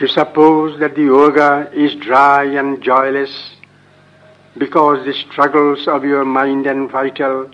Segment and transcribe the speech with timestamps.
[0.00, 3.50] To suppose that the yoga is dry and joyless
[4.56, 7.50] because the struggles of your mind and vital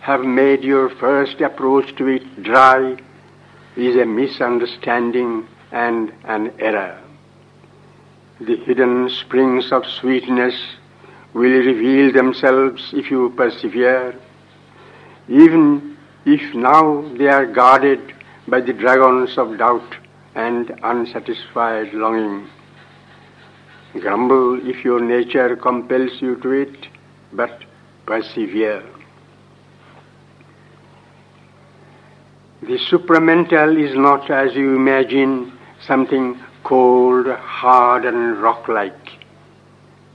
[0.00, 2.96] have made your first approach to it dry
[3.76, 6.98] is a misunderstanding and an error.
[8.40, 10.58] The hidden springs of sweetness
[11.34, 14.18] will reveal themselves if you persevere,
[15.28, 18.14] even if now they are guarded
[18.48, 20.05] by the dragons of doubt
[20.36, 22.48] and unsatisfied longing.
[23.94, 26.88] Grumble if your nature compels you to it,
[27.32, 27.64] but
[28.06, 28.84] persevere.
[32.62, 39.10] The supramental is not, as you imagine, something cold, hard, and rock like.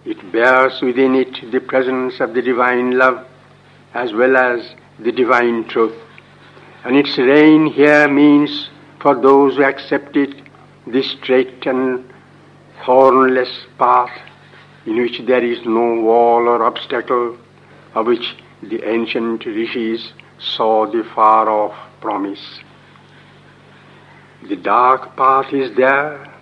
[0.06, 3.26] It bears within it the presence of the divine love
[3.94, 5.96] as well as the divine truth.
[6.84, 8.70] And its reign here means,
[9.02, 10.36] for those who accept it,
[10.88, 12.08] the straight and
[12.86, 14.12] thornless path
[14.86, 17.38] in which there is no wall or obstacle,
[17.94, 22.60] of which the ancient rishis saw the far off promise.
[24.48, 26.34] The dark path is there,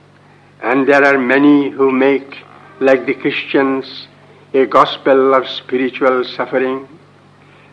[0.62, 2.38] and there are many who make,
[2.80, 4.08] like the Christians,
[4.54, 6.88] a gospel of spiritual suffering.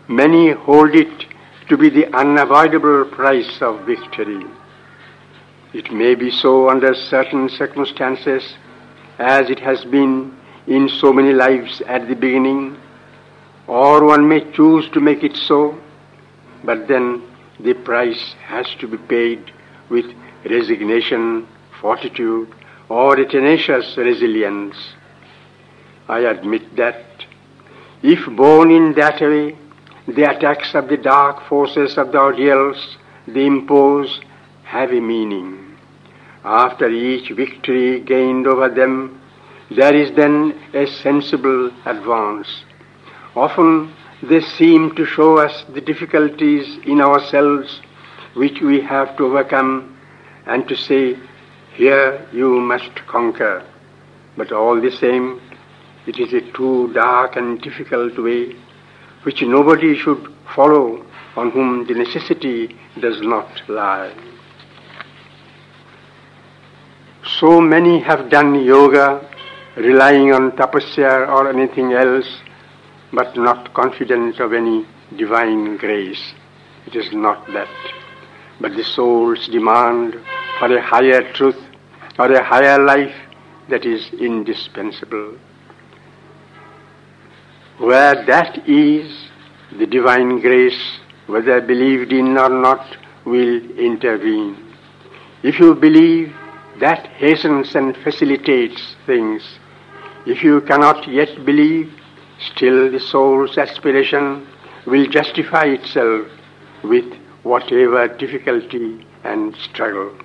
[0.09, 1.27] Many hold it
[1.69, 4.45] to be the unavoidable price of victory.
[5.77, 8.55] It may be so under certain circumstances,
[9.19, 10.35] as it has been
[10.67, 12.79] in so many lives at the beginning,
[13.67, 15.79] or one may choose to make it so,
[16.65, 17.23] but then
[17.61, 19.53] the price has to be paid
[19.91, 20.07] with
[20.49, 21.47] resignation,
[21.79, 22.49] fortitude,
[22.89, 24.77] or a tenacious resilience.
[26.09, 27.05] I admit that
[28.03, 29.59] if borne in that way,
[30.09, 32.97] the attacks of the dark forces of the ordeals
[33.29, 34.23] they impose
[34.65, 35.66] have a meaning.
[36.47, 39.21] After each victory gained over them,
[39.69, 42.63] there is then a sensible advance.
[43.35, 43.93] Often
[44.23, 47.81] they seem to show us the difficulties in ourselves
[48.35, 49.99] which we have to overcome
[50.47, 51.17] and to say,
[51.75, 53.67] here you must conquer.
[54.37, 55.41] But all the same,
[56.07, 58.55] it is a too dark and difficult way
[59.25, 61.05] which nobody should follow
[61.35, 64.15] on whom the necessity does not lie.
[67.39, 69.29] So many have done yoga
[69.77, 72.27] relying on tapasya or anything else,
[73.13, 74.87] but not confident of any
[75.19, 76.33] divine grace.
[76.87, 77.69] It is not that,
[78.59, 80.15] but the soul's demand
[80.59, 81.61] for a higher truth
[82.19, 83.15] or a higher life
[83.69, 85.37] that is indispensable.
[87.77, 89.29] Where that is,
[89.79, 90.81] the divine grace,
[91.27, 94.57] whether believed in or not, will intervene.
[95.43, 96.35] If you believe,
[96.81, 99.59] that hastens and facilitates things.
[100.27, 101.93] If you cannot yet believe,
[102.39, 104.47] still the soul's aspiration
[104.87, 106.29] will justify itself
[106.83, 107.05] with
[107.43, 110.17] whatever difficulty and struggle.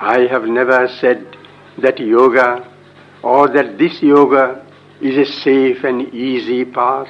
[0.00, 1.36] I have never said
[1.78, 2.70] that yoga
[3.22, 4.64] or that this yoga
[5.00, 7.08] is a safe and easy path.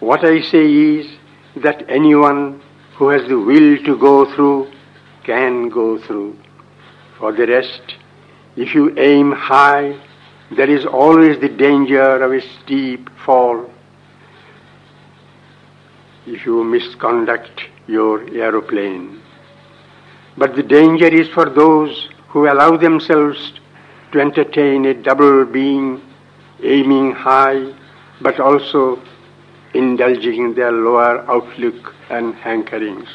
[0.00, 1.06] What I say is
[1.56, 2.62] that anyone
[2.94, 4.70] who has the will to go through
[5.28, 6.34] can go through.
[7.18, 7.96] For the rest,
[8.56, 10.00] if you aim high,
[10.56, 13.70] there is always the danger of a steep fall.
[16.26, 19.20] If you misconduct your aeroplane.
[20.38, 23.52] But the danger is for those who allow themselves
[24.12, 26.00] to entertain a double being,
[26.62, 27.74] aiming high,
[28.22, 29.02] but also
[29.74, 33.08] indulging in their lower outlook and hankerings.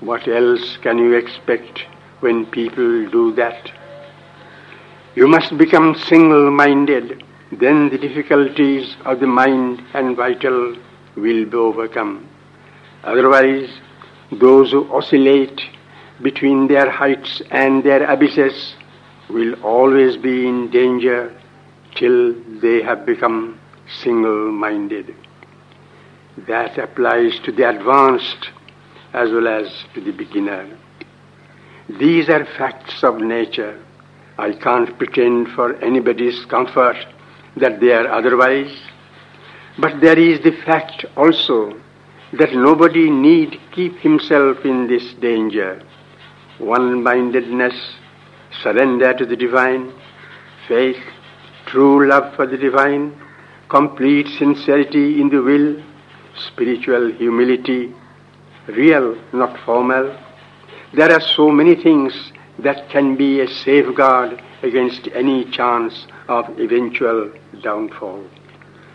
[0.00, 1.84] What else can you expect
[2.20, 3.70] when people do that?
[5.14, 7.22] You must become single minded,
[7.52, 10.76] then the difficulties of the mind and vital
[11.16, 12.26] will be overcome.
[13.04, 13.68] Otherwise,
[14.32, 15.60] those who oscillate
[16.22, 18.74] between their heights and their abysses
[19.28, 21.34] will always be in danger
[21.96, 23.60] till they have become
[24.02, 25.14] single minded.
[26.48, 28.50] That applies to the advanced
[29.12, 30.68] as well as to the beginner.
[31.88, 33.78] These are facts of nature.
[34.38, 36.96] I can't pretend for anybody's comfort
[37.56, 38.74] that they are otherwise.
[39.78, 41.78] But there is the fact also
[42.32, 45.82] that nobody need keep himself in this danger
[46.60, 47.74] one mindedness,
[48.62, 49.92] surrender to the divine,
[50.68, 51.02] faith,
[51.66, 53.18] true love for the divine,
[53.68, 55.82] complete sincerity in the will,
[56.36, 57.94] spiritual humility,
[58.72, 60.16] real, not formal,
[60.92, 67.32] there are so many things that can be a safeguard against any chance of eventual
[67.62, 68.24] downfall.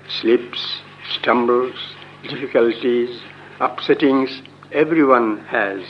[0.07, 0.81] Slips,
[1.13, 1.75] stumbles,
[2.24, 3.22] difficulties,
[3.60, 5.81] upsettings, everyone has.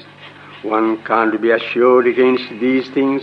[0.63, 3.21] One can't be assured against these things,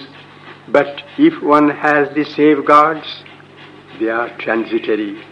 [0.69, 3.25] but if one has the safeguards,
[3.99, 5.23] they are transitory,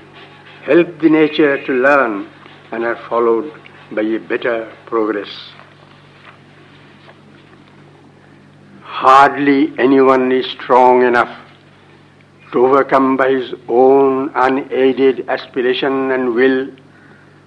[0.65, 2.29] help the nature to learn,
[2.73, 3.60] and are followed
[3.93, 5.29] by a better progress.
[8.83, 11.37] Hardly anyone is strong enough
[12.53, 16.69] to overcome by his own unaided aspiration and will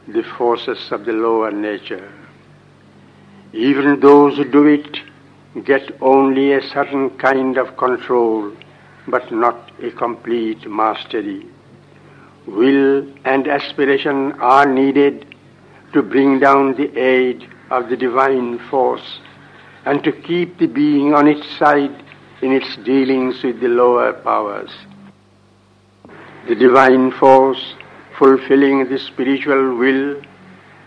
[0.08, 2.12] the forces of the lower nature.
[3.54, 5.00] Even those who do it
[5.66, 8.52] get only a certain kind of control,
[9.08, 11.46] but not a complete mastery.
[12.48, 15.33] Will and aspiration are needed
[15.94, 19.20] to bring down the aid of the divine force
[19.86, 22.04] and to keep the being on its side
[22.42, 24.72] in its dealings with the lower powers.
[26.48, 27.76] The divine force
[28.18, 30.22] fulfilling the spiritual will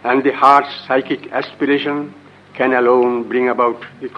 [0.05, 2.15] and the heart's psychic aspiration
[2.55, 4.09] can alone bring about the